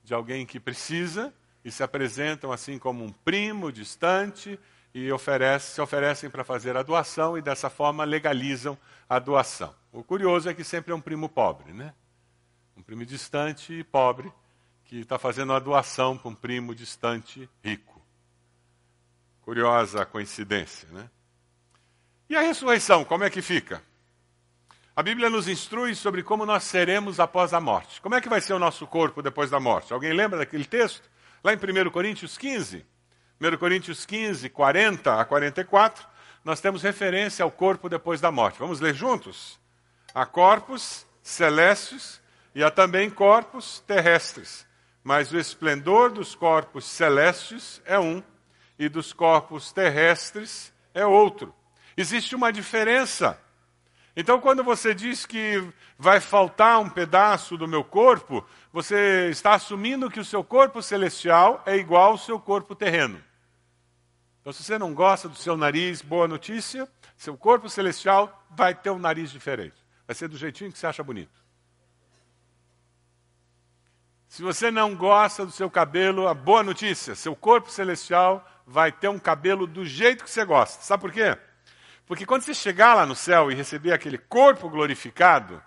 [0.05, 1.33] de alguém que precisa
[1.65, 4.59] e se apresentam assim como um primo distante
[4.95, 8.77] e oferece, se oferecem para fazer a doação e dessa forma legalizam
[9.09, 9.75] a doação.
[9.93, 11.95] O curioso é que sempre é um primo pobre, né?
[12.77, 14.33] Um primo distante e pobre
[14.85, 18.01] que está fazendo uma doação para um primo distante rico.
[19.43, 21.11] Curiosa coincidência, né?
[22.29, 23.83] E a ressurreição, como é que fica?
[24.99, 28.01] A Bíblia nos instrui sobre como nós seremos após a morte.
[28.01, 29.93] Como é que vai ser o nosso corpo depois da morte?
[29.93, 31.09] Alguém lembra daquele texto?
[31.45, 32.85] Lá em 1 Coríntios 15.
[33.41, 36.05] 1 Coríntios 15, 40 a 44,
[36.45, 38.59] nós temos referência ao corpo depois da morte.
[38.59, 39.57] Vamos ler juntos?
[40.13, 42.21] Há corpos celestes
[42.53, 44.67] e há também corpos terrestres.
[45.05, 48.21] Mas o esplendor dos corpos celestes é um,
[48.77, 51.55] e dos corpos terrestres é outro.
[51.97, 53.41] Existe uma diferença.
[54.21, 55.65] Então, quando você diz que
[55.97, 61.63] vai faltar um pedaço do meu corpo, você está assumindo que o seu corpo celestial
[61.65, 63.23] é igual ao seu corpo terreno.
[64.41, 68.91] Então, se você não gosta do seu nariz, boa notícia, seu corpo celestial vai ter
[68.91, 69.77] um nariz diferente.
[70.05, 71.41] Vai ser do jeitinho que você acha bonito.
[74.27, 79.07] Se você não gosta do seu cabelo, a boa notícia, seu corpo celestial vai ter
[79.07, 80.83] um cabelo do jeito que você gosta.
[80.83, 81.39] Sabe por quê?
[82.09, 85.63] Porque quando você chegar lá no céu e receber aquele corpo glorificado,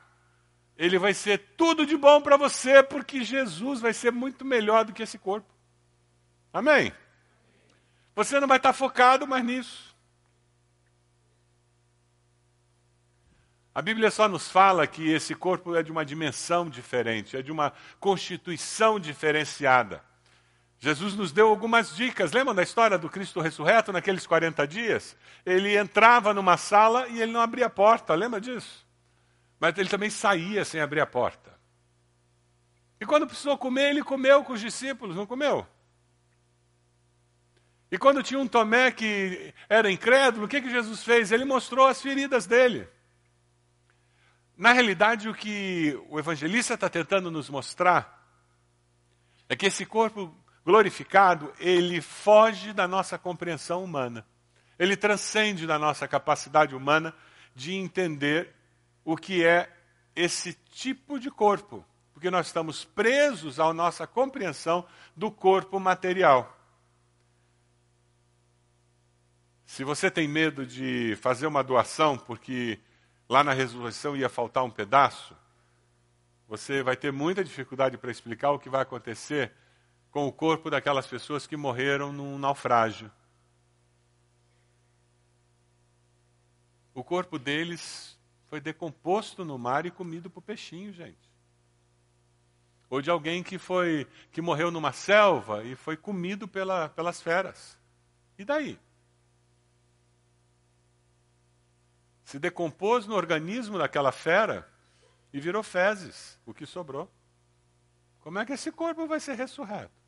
[0.75, 4.91] ele vai ser tudo de bom para você, porque Jesus vai ser muito melhor do
[4.91, 5.53] que esse corpo.
[6.51, 6.91] Amém?
[8.15, 9.95] Você não vai estar focado mais nisso.
[13.73, 17.51] A Bíblia só nos fala que esse corpo é de uma dimensão diferente, é de
[17.51, 20.03] uma constituição diferenciada.
[20.83, 22.31] Jesus nos deu algumas dicas.
[22.31, 25.15] Lembram da história do Cristo ressurreto naqueles 40 dias?
[25.45, 28.83] Ele entrava numa sala e ele não abria a porta, lembra disso?
[29.59, 31.55] Mas ele também saía sem abrir a porta.
[32.99, 35.67] E quando precisou comer, ele comeu com os discípulos, não comeu?
[37.91, 41.31] E quando tinha um Tomé que era incrédulo, o que, que Jesus fez?
[41.31, 42.87] Ele mostrou as feridas dele.
[44.57, 48.19] Na realidade, o que o evangelista está tentando nos mostrar
[49.47, 54.25] é que esse corpo glorificado, ele foge da nossa compreensão humana.
[54.77, 57.13] Ele transcende da nossa capacidade humana
[57.55, 58.53] de entender
[59.03, 59.71] o que é
[60.15, 66.57] esse tipo de corpo, porque nós estamos presos à nossa compreensão do corpo material.
[69.65, 72.77] Se você tem medo de fazer uma doação porque
[73.29, 75.35] lá na ressurreição ia faltar um pedaço,
[76.47, 79.53] você vai ter muita dificuldade para explicar o que vai acontecer
[80.11, 83.11] com o corpo daquelas pessoas que morreram num naufrágio.
[86.93, 91.31] O corpo deles foi decomposto no mar e comido por peixinho, gente.
[92.89, 97.79] Ou de alguém que foi que morreu numa selva e foi comido pela, pelas feras.
[98.37, 98.77] E daí?
[102.31, 104.65] se decompôs no organismo daquela fera
[105.33, 107.11] e virou fezes, o que sobrou.
[108.21, 110.00] Como é que esse corpo vai ser ressurreto?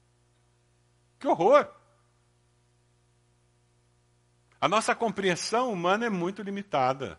[1.24, 1.66] Que horror!
[4.60, 7.18] A nossa compreensão humana é muito limitada.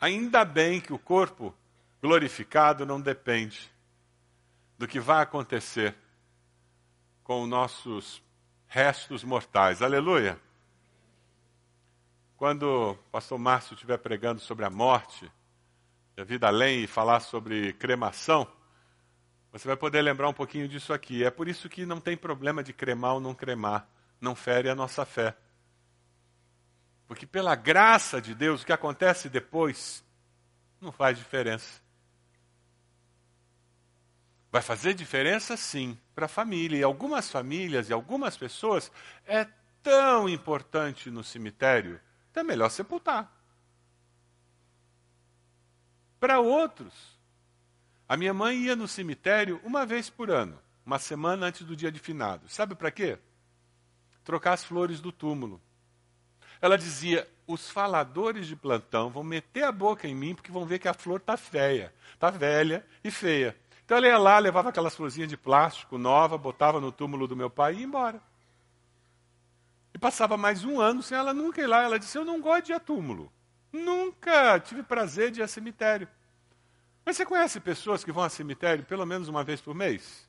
[0.00, 1.54] Ainda bem que o corpo
[2.02, 3.72] glorificado não depende
[4.76, 5.94] do que vai acontecer
[7.22, 8.20] com os nossos
[8.66, 9.80] restos mortais.
[9.80, 10.40] Aleluia!
[12.36, 15.30] Quando o pastor Márcio estiver pregando sobre a morte,
[16.16, 18.57] a vida além e falar sobre cremação,
[19.52, 21.24] Você vai poder lembrar um pouquinho disso aqui.
[21.24, 23.88] É por isso que não tem problema de cremar ou não cremar.
[24.20, 25.36] Não fere a nossa fé.
[27.06, 30.04] Porque pela graça de Deus, o que acontece depois
[30.80, 31.80] não faz diferença.
[34.50, 36.78] Vai fazer diferença sim para a família.
[36.78, 38.92] E algumas famílias e algumas pessoas
[39.26, 39.46] é
[39.82, 43.32] tão importante no cemitério, então é melhor sepultar.
[46.20, 47.17] Para outros,
[48.08, 51.92] a minha mãe ia no cemitério uma vez por ano, uma semana antes do dia
[51.92, 52.48] de finado.
[52.48, 53.18] Sabe para quê?
[54.24, 55.60] Trocar as flores do túmulo.
[56.60, 60.78] Ela dizia: os faladores de plantão vão meter a boca em mim porque vão ver
[60.78, 63.54] que a flor está feia, está velha e feia.
[63.84, 67.50] Então ela ia lá, levava aquelas florzinhas de plástico nova, botava no túmulo do meu
[67.50, 68.22] pai e ia embora.
[69.92, 71.82] E passava mais um ano sem ela nunca ir lá.
[71.82, 73.30] Ela disse: Eu não gosto de ir a túmulo.
[73.70, 76.08] Nunca tive prazer de ir a cemitério.
[77.08, 80.28] Mas você conhece pessoas que vão a cemitério pelo menos uma vez por mês?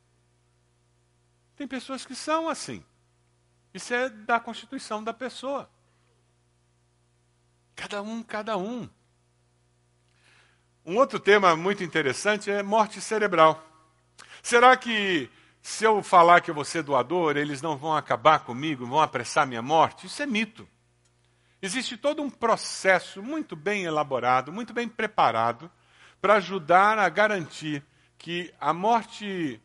[1.58, 2.82] Tem pessoas que são assim.
[3.74, 5.70] Isso é da constituição da pessoa.
[7.76, 8.90] Cada um, cada um.
[10.86, 13.62] Um outro tema muito interessante é morte cerebral.
[14.42, 15.30] Será que
[15.62, 19.46] se eu falar que eu vou ser doador, eles não vão acabar comigo, vão apressar
[19.46, 20.08] minha morte?
[20.08, 20.66] Isso é mito.
[21.62, 25.70] Existe todo um processo muito bem elaborado, muito bem preparado,
[26.22, 27.84] para ajudar a garantir
[28.18, 29.62] que a morte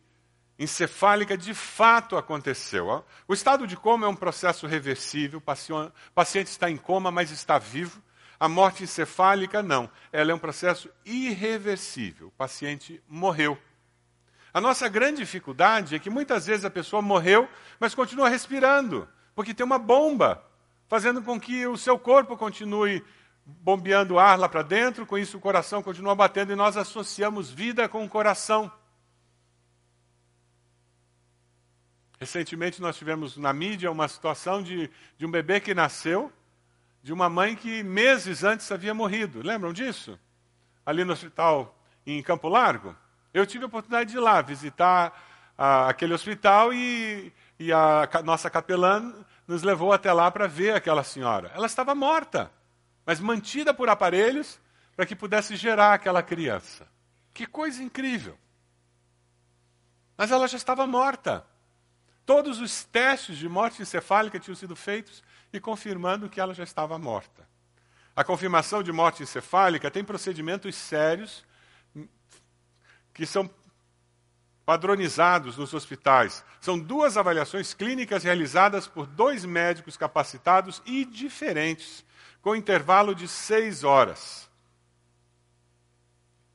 [0.57, 3.03] encefálica de fato aconteceu.
[3.27, 7.57] O estado de coma é um processo reversível, o paciente está em coma, mas está
[7.59, 8.01] vivo.
[8.39, 9.89] A morte encefálica, não.
[10.11, 12.27] Ela é um processo irreversível.
[12.27, 13.57] O paciente morreu.
[14.53, 19.53] A nossa grande dificuldade é que muitas vezes a pessoa morreu, mas continua respirando, porque
[19.53, 20.41] tem uma bomba
[20.87, 23.03] fazendo com que o seu corpo continue
[23.45, 27.87] bombeando ar lá para dentro, com isso o coração continua batendo e nós associamos vida
[27.87, 28.71] com o coração.
[32.19, 36.31] Recentemente nós tivemos na mídia uma situação de, de um bebê que nasceu
[37.03, 39.41] de uma mãe que meses antes havia morrido.
[39.43, 40.19] Lembram disso?
[40.83, 42.95] Ali no hospital em Campo Largo.
[43.31, 45.13] Eu tive a oportunidade de ir lá visitar
[45.55, 49.13] ah, aquele hospital e, e a, a nossa capelã
[49.47, 51.51] nos levou até lá para ver aquela senhora.
[51.53, 52.51] Ela estava morta,
[53.05, 54.59] mas mantida por aparelhos
[54.95, 56.87] para que pudesse gerar aquela criança.
[57.33, 58.37] Que coisa incrível!
[60.17, 61.45] Mas ela já estava morta.
[62.25, 66.97] Todos os testes de morte encefálica tinham sido feitos e confirmando que ela já estava
[66.97, 67.47] morta.
[68.15, 71.45] A confirmação de morte encefálica tem procedimentos sérios
[73.13, 73.49] que são
[74.65, 76.43] padronizados nos hospitais.
[76.59, 82.03] São duas avaliações clínicas realizadas por dois médicos capacitados e diferentes,
[82.45, 84.47] com intervalo de seis horas.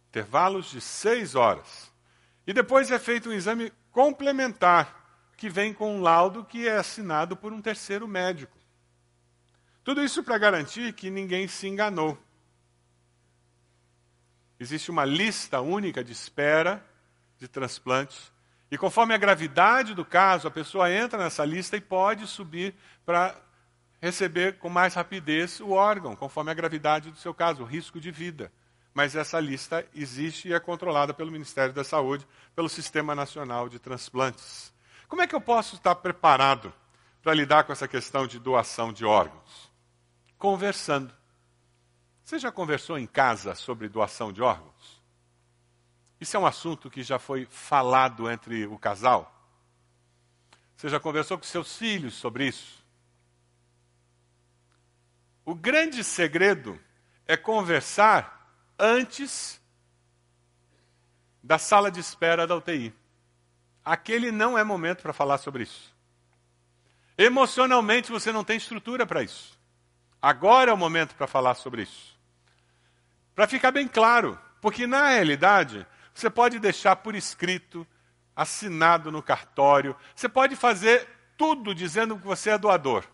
[0.08, 1.90] Intervalos de seis horas.
[2.46, 7.36] E depois é feito um exame complementar, que vem com um laudo que é assinado
[7.36, 8.56] por um terceiro médico.
[9.82, 12.16] Tudo isso para garantir que ninguém se enganou.
[14.60, 16.86] Existe uma lista única de espera
[17.36, 18.30] de transplantes.
[18.70, 23.49] E conforme a gravidade do caso, a pessoa entra nessa lista e pode subir para
[24.00, 28.10] receber com mais rapidez o órgão, conforme a gravidade do seu caso, o risco de
[28.10, 28.52] vida.
[28.94, 33.78] Mas essa lista existe e é controlada pelo Ministério da Saúde, pelo Sistema Nacional de
[33.78, 34.72] Transplantes.
[35.08, 36.72] Como é que eu posso estar preparado
[37.22, 39.70] para lidar com essa questão de doação de órgãos?
[40.40, 41.14] conversando.
[42.24, 45.00] Você já conversou em casa sobre doação de órgãos?
[46.18, 49.30] Isso é um assunto que já foi falado entre o casal?
[50.76, 52.79] Você já conversou com seus filhos sobre isso?
[55.50, 56.78] O grande segredo
[57.26, 59.60] é conversar antes
[61.42, 62.94] da sala de espera da UTI.
[63.84, 65.92] Aquele não é momento para falar sobre isso.
[67.18, 69.58] Emocionalmente você não tem estrutura para isso.
[70.22, 72.16] Agora é o momento para falar sobre isso.
[73.34, 75.84] Para ficar bem claro, porque na realidade,
[76.14, 77.84] você pode deixar por escrito,
[78.36, 83.04] assinado no cartório, você pode fazer tudo dizendo que você é doador.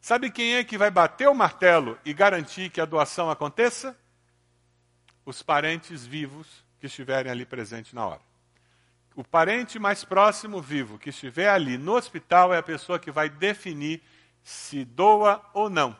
[0.00, 3.98] Sabe quem é que vai bater o martelo e garantir que a doação aconteça?
[5.24, 8.20] Os parentes vivos que estiverem ali presentes na hora.
[9.14, 13.28] O parente mais próximo vivo que estiver ali no hospital é a pessoa que vai
[13.28, 14.00] definir
[14.42, 15.96] se doa ou não.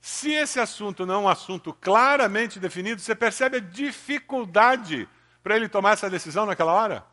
[0.00, 5.08] Se esse assunto não é um assunto claramente definido, você percebe a dificuldade
[5.42, 7.06] para ele tomar essa decisão naquela hora?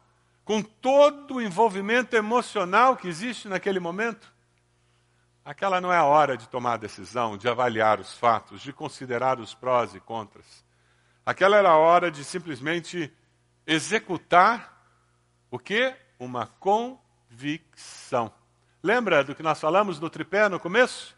[0.43, 4.33] Com todo o envolvimento emocional que existe naquele momento?
[5.49, 9.55] Aquela não é a hora de tomar decisão, de avaliar os fatos, de considerar os
[9.55, 10.63] prós e contras.
[11.25, 13.11] Aquela era a hora de simplesmente
[13.65, 14.79] executar
[15.49, 15.91] o que?
[16.19, 18.31] Uma convicção.
[18.83, 21.17] Lembra do que nós falamos do tripé no começo?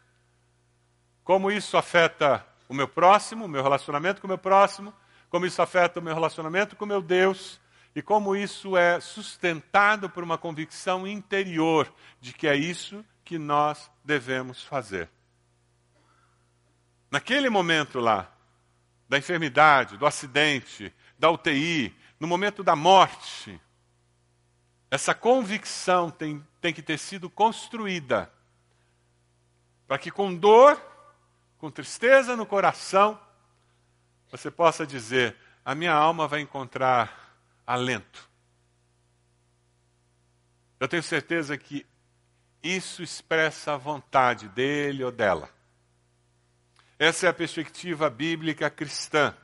[1.22, 4.94] Como isso afeta o meu próximo, o meu relacionamento com o meu próximo,
[5.28, 7.60] como isso afeta o meu relacionamento com o meu Deus
[7.94, 13.91] e como isso é sustentado por uma convicção interior de que é isso que nós
[14.04, 15.08] devemos fazer.
[17.10, 18.32] Naquele momento lá,
[19.08, 23.60] da enfermidade, do acidente, da UTI, no momento da morte,
[24.90, 28.32] essa convicção tem, tem que ter sido construída
[29.86, 30.80] para que com dor,
[31.58, 33.20] com tristeza no coração,
[34.30, 37.36] você possa dizer: a minha alma vai encontrar
[37.66, 38.26] alento.
[40.80, 41.86] Eu tenho certeza que
[42.62, 45.50] isso expressa a vontade dele ou dela.
[46.98, 49.34] Essa é a perspectiva bíblica cristã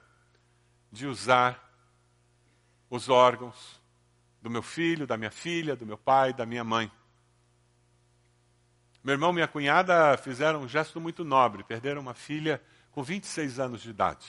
[0.93, 1.69] de usar
[2.89, 3.81] os órgãos
[4.41, 6.91] do meu filho, da minha filha, do meu pai, da minha mãe.
[9.03, 12.63] Meu irmão e minha cunhada fizeram um gesto muito nobre, perderam uma filha
[12.93, 14.27] com 26 anos de idade,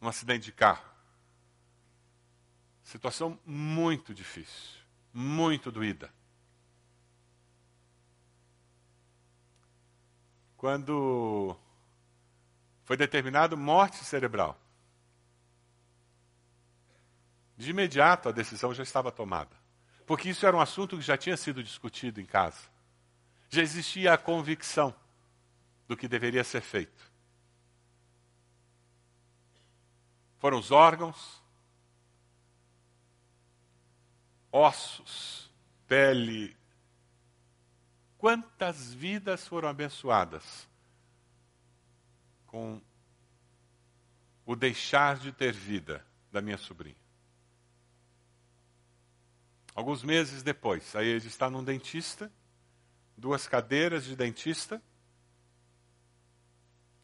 [0.00, 0.84] num acidente de carro.
[2.82, 4.80] Situação muito difícil,
[5.12, 6.12] muito doída.
[10.60, 11.56] Quando
[12.84, 14.60] foi determinado morte cerebral,
[17.56, 19.56] de imediato a decisão já estava tomada.
[20.04, 22.60] Porque isso era um assunto que já tinha sido discutido em casa.
[23.48, 24.94] Já existia a convicção
[25.88, 27.10] do que deveria ser feito.
[30.38, 31.42] Foram os órgãos,
[34.52, 35.50] ossos,
[35.88, 36.54] pele.
[38.20, 40.68] Quantas vidas foram abençoadas
[42.46, 42.78] com
[44.44, 47.00] o deixar de ter vida da minha sobrinha?
[49.74, 52.30] Alguns meses depois, aí ele está num dentista,
[53.16, 54.82] duas cadeiras de dentista,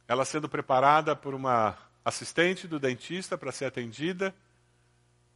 [0.07, 4.35] ela sendo preparada por uma assistente do dentista para ser atendida,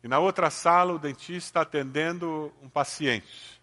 [0.05, 3.60] e na outra sala o dentista atendendo um paciente.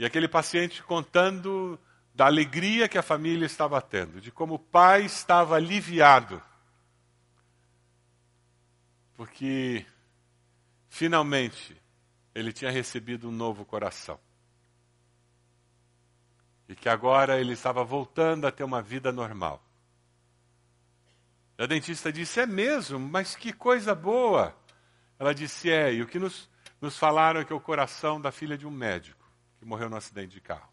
[0.00, 1.78] E aquele paciente contando
[2.14, 6.42] da alegria que a família estava tendo, de como o pai estava aliviado.
[9.14, 9.84] Porque
[10.88, 11.76] finalmente
[12.34, 14.18] ele tinha recebido um novo coração.
[16.66, 19.62] E que agora ele estava voltando a ter uma vida normal.
[21.58, 24.56] E a dentista disse: É mesmo, mas que coisa boa.
[25.18, 26.48] Ela disse: É, e o que nos,
[26.80, 29.20] nos falaram é que é o coração da filha de um médico
[29.60, 30.72] que morreu no acidente de carro.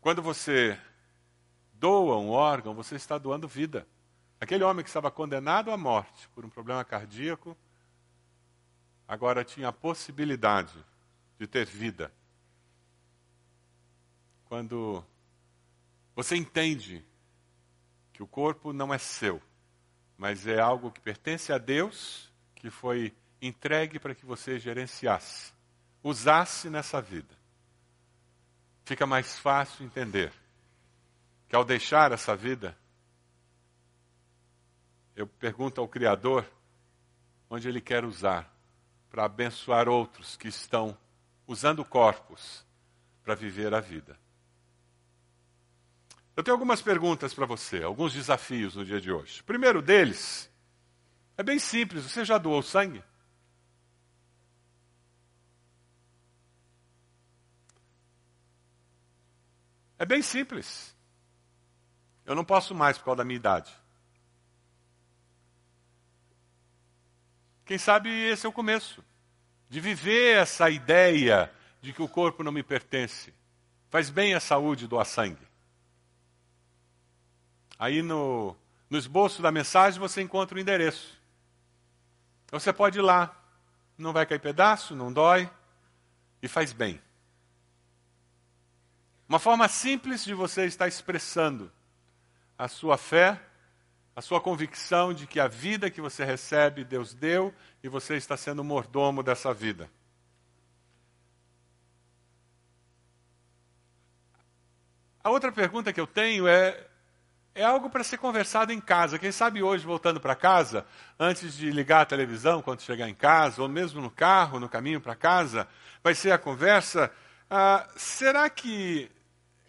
[0.00, 0.80] Quando você
[1.74, 3.86] doa um órgão, você está doando vida.
[4.40, 7.54] Aquele homem que estava condenado à morte por um problema cardíaco,
[9.06, 10.74] agora tinha a possibilidade
[11.38, 12.10] de ter vida.
[14.46, 15.04] Quando
[16.16, 17.04] você entende
[18.14, 19.42] que o corpo não é seu,
[20.16, 25.52] mas é algo que pertence a Deus, que foi entregue para que você gerenciasse,
[26.02, 27.34] usasse nessa vida.
[28.84, 30.32] Fica mais fácil entender
[31.48, 32.76] que ao deixar essa vida,
[35.16, 36.46] eu pergunto ao Criador
[37.48, 38.50] onde Ele quer usar
[39.10, 40.96] para abençoar outros que estão
[41.46, 42.64] usando corpos
[43.22, 44.18] para viver a vida.
[46.36, 49.40] Eu tenho algumas perguntas para você, alguns desafios no dia de hoje.
[49.40, 50.50] O primeiro deles
[51.36, 53.02] é bem simples: você já doou sangue?
[59.96, 60.94] É bem simples.
[62.26, 63.72] Eu não posso mais por causa da minha idade.
[67.64, 69.02] Quem sabe esse é o começo
[69.68, 73.32] de viver essa ideia de que o corpo não me pertence.
[73.88, 75.53] Faz bem à saúde doar sangue.
[77.78, 78.56] Aí no,
[78.88, 81.20] no esboço da mensagem você encontra o endereço.
[82.46, 83.34] Então você pode ir lá.
[83.96, 85.48] Não vai cair pedaço, não dói
[86.42, 87.00] e faz bem.
[89.28, 91.72] Uma forma simples de você estar expressando
[92.58, 93.40] a sua fé,
[94.14, 98.36] a sua convicção de que a vida que você recebe, Deus deu e você está
[98.36, 99.90] sendo mordomo dessa vida.
[105.22, 106.86] A outra pergunta que eu tenho é:
[107.54, 109.18] é algo para ser conversado em casa.
[109.18, 110.84] Quem sabe hoje, voltando para casa,
[111.18, 115.00] antes de ligar a televisão, quando chegar em casa, ou mesmo no carro, no caminho
[115.00, 115.68] para casa,
[116.02, 117.12] vai ser a conversa:
[117.48, 119.10] ah, será que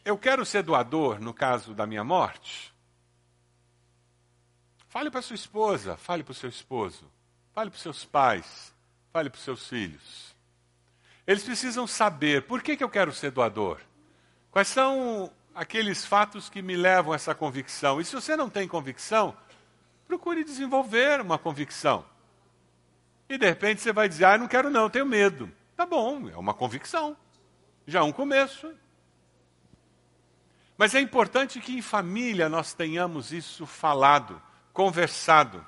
[0.04, 2.74] eu quero ser doador no caso da minha morte?
[4.90, 7.12] Fale para sua esposa, fale para o seu esposo,
[7.54, 8.74] fale para os seus pais,
[9.12, 10.34] fale para os seus filhos.
[11.28, 13.80] Eles precisam saber por que, que eu quero ser doador.
[14.52, 18.02] Quais são aqueles fatos que me levam a essa convicção?
[18.02, 19.36] E se você não tem convicção,
[20.06, 22.06] procure desenvolver uma convicção.
[23.30, 25.50] E de repente você vai dizer: Ah, não quero, não, tenho medo.
[25.76, 27.18] Tá bom, é uma convicção.
[27.88, 28.74] Já é um começo.
[30.78, 34.42] Mas é importante que em família nós tenhamos isso falado,
[34.74, 35.66] conversado.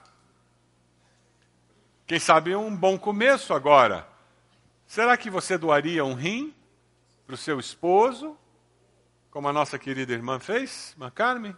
[2.06, 4.08] Quem sabe um bom começo agora.
[4.86, 6.54] Será que você doaria um rim
[7.26, 8.38] para o seu esposo,
[9.38, 11.56] como a nossa querida irmã fez, irmã Carmen?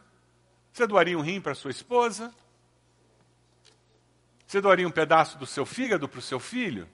[0.74, 2.30] Você doaria um rim para sua esposa?
[4.46, 6.90] Você doaria um pedaço do seu fígado para o seu filho?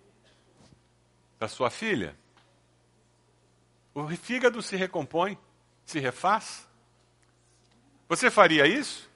[1.40, 2.16] Para sua filha?
[3.96, 5.40] O fígado se recompõe
[5.88, 6.70] se refaz?
[8.08, 9.10] Você faria isso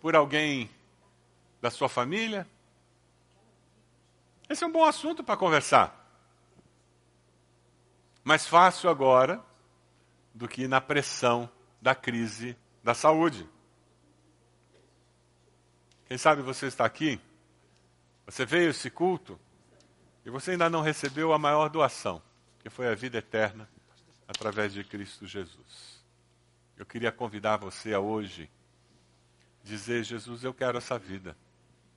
[0.00, 0.70] por alguém
[1.60, 2.48] da sua família?
[4.48, 6.10] Esse é um bom assunto para conversar.
[8.24, 9.49] Mais fácil agora
[10.40, 11.50] do que na pressão
[11.82, 13.46] da crise da saúde.
[16.06, 17.20] Quem sabe você está aqui,
[18.24, 19.38] você veio esse culto
[20.24, 22.22] e você ainda não recebeu a maior doação,
[22.60, 23.68] que foi a vida eterna
[24.26, 26.02] através de Cristo Jesus.
[26.74, 28.50] Eu queria convidar você a hoje
[29.62, 31.36] dizer: Jesus, eu quero essa vida,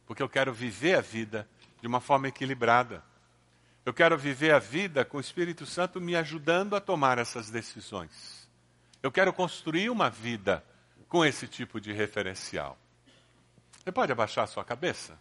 [0.05, 1.47] porque eu quero viver a vida
[1.79, 3.01] de uma forma equilibrada.
[3.85, 8.49] Eu quero viver a vida com o Espírito Santo me ajudando a tomar essas decisões.
[9.01, 10.63] Eu quero construir uma vida
[11.09, 12.77] com esse tipo de referencial.
[13.83, 15.19] Você pode abaixar a sua cabeça?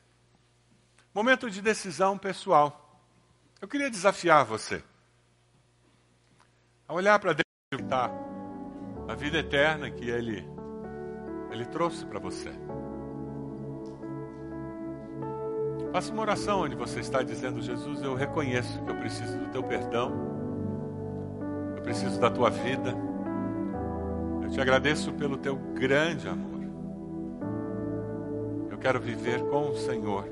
[1.12, 3.00] Momento de decisão pessoal.
[3.60, 4.82] Eu queria desafiar você
[6.86, 8.10] a olhar para dentro tá,
[9.08, 10.46] a vida eterna que Ele,
[11.50, 12.52] Ele trouxe para você.
[15.92, 19.62] Faça uma oração onde você está dizendo: Jesus, eu reconheço que eu preciso do teu
[19.62, 20.10] perdão,
[21.76, 22.94] eu preciso da tua vida,
[24.42, 26.62] eu te agradeço pelo teu grande amor.
[28.70, 30.24] Eu quero viver com o Senhor,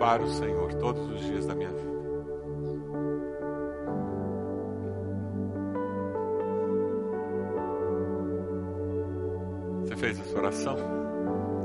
[0.00, 1.88] para o Senhor, todos os dias da minha vida.
[9.98, 10.76] fez essa oração?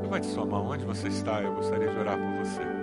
[0.01, 2.82] Levante sua mão onde você está, eu gostaria de orar por você.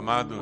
[0.00, 0.34] Amado,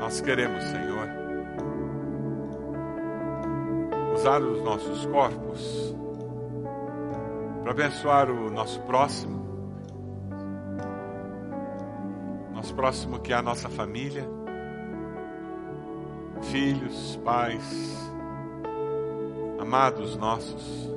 [0.00, 1.06] nós queremos, Senhor,
[4.14, 5.94] usar os nossos corpos
[7.62, 9.44] para abençoar o nosso próximo,
[12.54, 14.26] nosso próximo que é a nossa família,
[16.40, 18.10] filhos, pais,
[19.60, 20.95] amados nossos,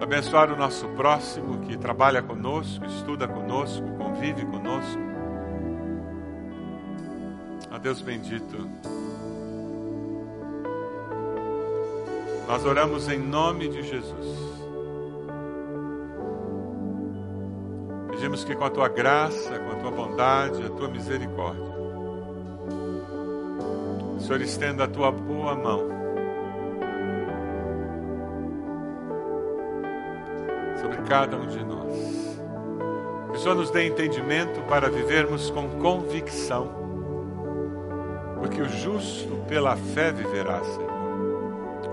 [0.00, 5.00] abençoar o nosso próximo que trabalha conosco, estuda conosco, convive conosco.
[7.70, 8.68] A Deus bendito.
[12.46, 14.56] Nós oramos em nome de Jesus.
[18.10, 21.64] Pedimos que com a tua graça, com a tua bondade, a tua misericórdia,
[24.16, 25.95] o Senhor estenda a tua boa mão
[31.08, 32.36] cada um de nós.
[33.30, 36.68] Que o Senhor nos dê entendimento para vivermos com convicção,
[38.38, 40.96] porque o justo pela fé viverá, Senhor.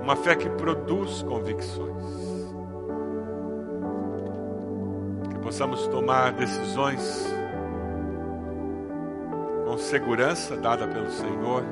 [0.01, 1.93] Uma fé que produz convicções.
[5.43, 7.31] possamos tomar decisões
[9.67, 11.63] com segurança dada pelo Senhor,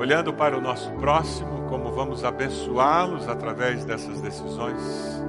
[0.00, 5.22] olhando para o nosso próximo, como vamos abençoá-los através dessas decisões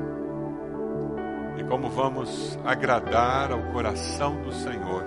[1.58, 5.04] e como vamos agradar ao coração do Senhor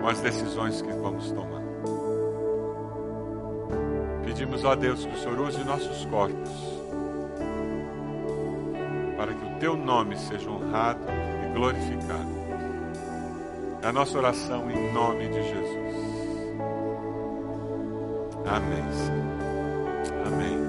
[0.00, 1.62] com as decisões que vamos tomar.
[4.24, 6.76] Pedimos a Deus que o Senhor use nossos corpos
[9.58, 11.00] teu nome seja honrado
[11.44, 12.36] e glorificado.
[13.82, 15.85] É a nossa oração em nome de Jesus.
[18.46, 18.84] Amém.
[20.24, 20.65] Amém.